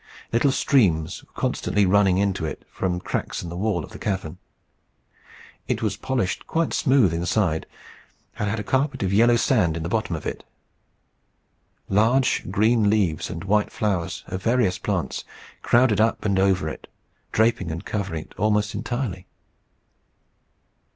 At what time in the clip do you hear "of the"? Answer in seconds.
3.83-3.99